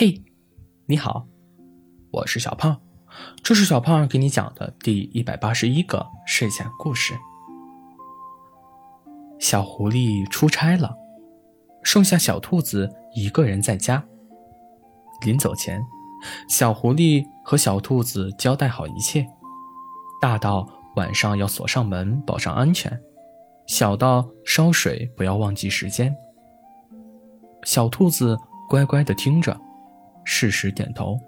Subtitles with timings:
[0.00, 0.22] 嘿，
[0.86, 1.26] 你好，
[2.12, 2.80] 我是小胖，
[3.42, 7.18] 这是小胖给你讲的第一百八十一个睡前故事。
[9.40, 10.94] 小狐狸出差了，
[11.82, 14.00] 剩下小兔子一个人在家。
[15.26, 15.84] 临走前，
[16.48, 19.26] 小狐狸和小兔子交代好一切，
[20.22, 22.96] 大到晚上要锁上门保障安全，
[23.66, 26.14] 小到烧水不要忘记时间。
[27.64, 28.38] 小兔子
[28.68, 29.60] 乖乖的听着。
[30.30, 31.18] 适时点头，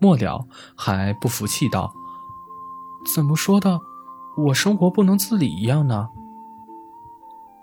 [0.00, 1.92] 末了还不服气道
[3.14, 3.78] ：“怎么说的，
[4.38, 6.08] 我生活不能自理一样呢？”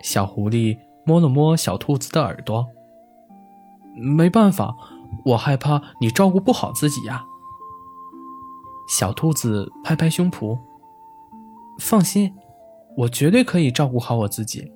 [0.01, 2.67] 小狐狸摸了摸小兔子的耳朵
[3.97, 4.75] ，“没办法，
[5.25, 7.25] 我害怕你照顾不好自己呀。”
[8.87, 10.59] 小兔子拍拍胸脯
[11.81, 12.31] ，“放心，
[12.95, 14.71] 我绝对可以照顾好我自己。”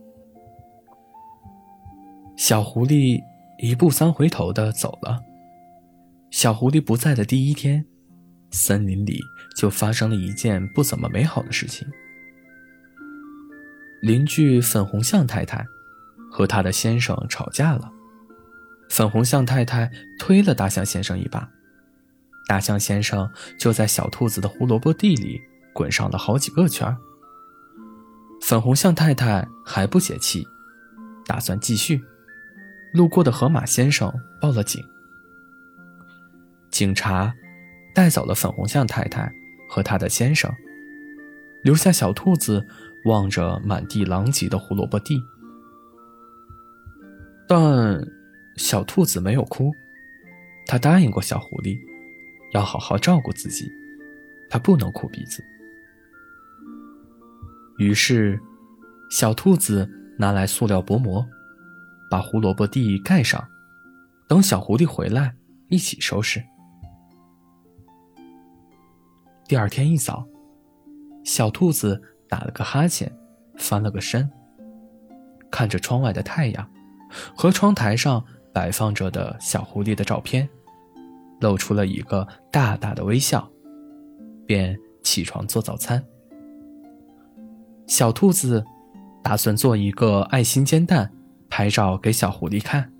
[2.35, 3.23] 小狐狸
[3.59, 5.21] 一步三回头的走了。
[6.33, 7.85] 小狐狸不在的第一天，
[8.49, 9.21] 森林里
[9.55, 11.87] 就发生了一件不怎么美好的事情。
[14.01, 15.63] 邻居粉红象太太
[16.31, 17.91] 和她的先生吵架了，
[18.89, 21.47] 粉红象太太推了大象先生一把，
[22.47, 25.39] 大象先生就在小兔子的胡萝卜地里
[25.71, 26.97] 滚上了好几个圈。
[28.41, 30.43] 粉红象太太还不解气，
[31.27, 32.01] 打算继续。
[32.91, 34.83] 路过的河马先生报了警。
[36.73, 37.31] 警察
[37.93, 39.31] 带走了粉红象太太
[39.69, 40.51] 和他的先生，
[41.61, 42.65] 留下小兔子
[43.05, 45.21] 望着满地狼藉的胡萝卜地。
[47.47, 48.03] 但
[48.57, 49.71] 小兔子没有哭，
[50.65, 51.77] 他答应过小狐狸，
[52.53, 53.71] 要好好照顾自己，
[54.49, 55.43] 他不能哭鼻子。
[57.77, 58.39] 于是，
[59.11, 61.23] 小兔子拿来塑料薄膜，
[62.09, 63.47] 把胡萝卜地盖上，
[64.27, 65.35] 等小狐狸回来
[65.69, 66.43] 一起收拾。
[69.53, 70.27] 第二天一早，
[71.23, 73.15] 小兔子打了个哈欠，
[73.59, 74.27] 翻了个身，
[75.51, 76.67] 看着窗外的太阳
[77.37, 80.49] 和窗台上摆放着的小狐狸的照片，
[81.39, 83.47] 露出了一个大大的微笑，
[84.47, 86.03] 便起床做早餐。
[87.85, 88.65] 小兔子
[89.23, 91.13] 打算做一个爱心煎蛋，
[91.47, 92.91] 拍照给小狐狸看，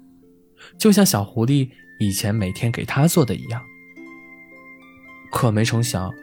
[0.78, 3.60] 就像小狐狸以前每天给它做的一样。
[5.32, 6.14] 可没成想。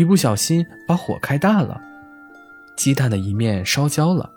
[0.00, 1.78] 一不小心把火开大了，
[2.74, 4.32] 鸡蛋的一面烧焦了，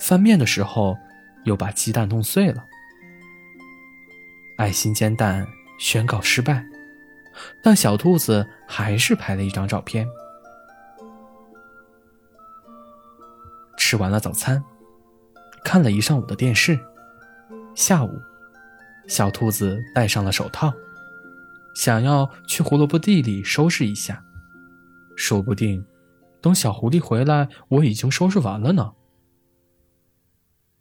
[0.00, 0.98] 翻面的时候
[1.44, 2.64] 又把鸡蛋弄碎了。
[4.58, 5.46] 爱心煎蛋
[5.78, 6.66] 宣告失败，
[7.62, 10.04] 但小兔子还是拍了一张照片。
[13.76, 14.60] 吃完了早餐，
[15.62, 16.76] 看了一上午的电视，
[17.76, 18.10] 下午，
[19.06, 20.74] 小兔子戴上了手套，
[21.72, 24.20] 想要去胡萝卜地里收拾一下。
[25.24, 25.86] 说不定，
[26.40, 28.92] 等小狐狸回来，我已经收拾完了呢。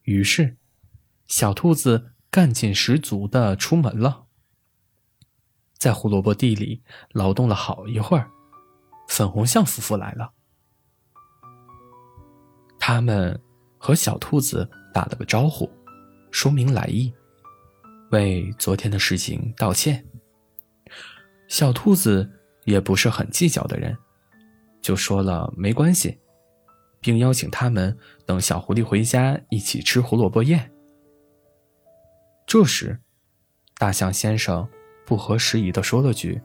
[0.01, 0.57] 于是，
[1.27, 4.25] 小兔子干劲十足的出门了，
[5.77, 6.81] 在胡萝卜地里
[7.11, 8.31] 劳动了好一会儿。
[9.07, 10.33] 粉红象夫妇来了，
[12.79, 13.39] 他们
[13.77, 15.69] 和小兔子打了个招呼，
[16.31, 17.13] 说明来意，
[18.09, 20.03] 为昨天的事情道歉。
[21.47, 22.27] 小兔子
[22.65, 23.95] 也不是很计较的人。
[24.81, 26.17] 就说了没关系，
[26.99, 30.71] 并邀请他们等小狐狸回家一起吃胡萝卜宴。
[32.45, 32.99] 这时，
[33.77, 34.67] 大象先生
[35.05, 36.41] 不合时宜的说了句：“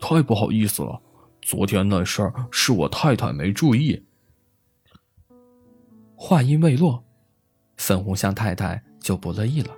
[0.00, 1.00] 太不好意思了，
[1.40, 4.04] 昨天那事儿是我太太没注意。”
[6.16, 7.04] 话音未落，
[7.76, 9.76] 粉红象太太就不乐意了：“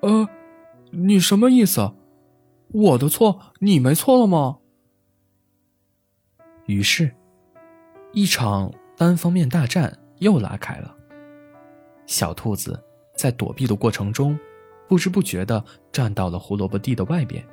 [0.00, 0.28] 呃，
[0.92, 1.92] 你什么意思？
[2.68, 4.60] 我的错，你没错了吗？”
[6.66, 7.10] 于是，
[8.12, 10.96] 一场单方面大战又拉开了。
[12.06, 12.82] 小兔子
[13.14, 14.38] 在躲避的过程中，
[14.88, 15.62] 不知不觉地
[15.92, 17.44] 站到了胡萝卜地的外边，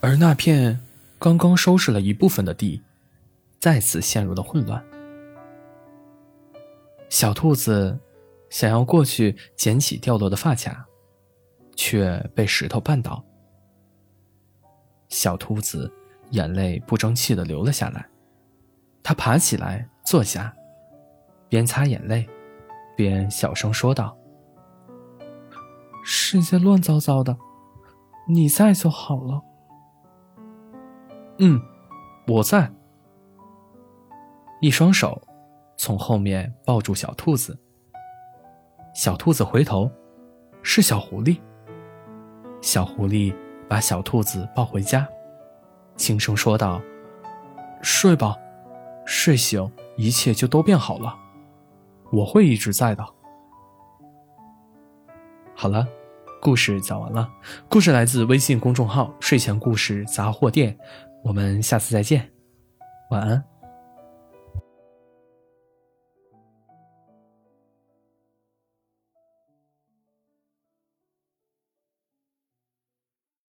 [0.00, 0.80] 而那片
[1.18, 2.82] 刚刚收拾了一部分的地，
[3.60, 4.82] 再次陷入了混乱。
[7.10, 7.98] 小兔子
[8.48, 10.86] 想要过去捡起掉落的发卡，
[11.76, 13.22] 却被石头绊倒。
[15.10, 15.92] 小兔子。
[16.34, 18.04] 眼泪不争气的流了下来，
[19.02, 20.52] 他爬起来坐下，
[21.48, 22.28] 边擦眼泪，
[22.96, 24.16] 边小声说道
[26.04, 27.36] ：“世界乱糟糟的，
[28.28, 29.40] 你在就好了。
[31.38, 31.60] ”“嗯，
[32.26, 32.70] 我在。”
[34.60, 35.22] 一双手
[35.76, 37.56] 从后面抱住小兔子，
[38.92, 39.88] 小兔子回头，
[40.62, 41.40] 是小狐狸。
[42.60, 43.32] 小狐狸
[43.68, 45.06] 把小兔子抱回家，
[45.96, 46.80] 轻声说道
[47.82, 48.36] ：“睡吧，
[49.04, 51.16] 睡醒一切就都变好了。
[52.12, 53.04] 我会一直在的。”
[55.54, 55.86] 好了，
[56.42, 57.30] 故事讲完了。
[57.68, 60.76] 故事来自微信公众号“睡前故事杂货店”，
[61.22, 62.30] 我们下次再见，
[63.10, 63.53] 晚安。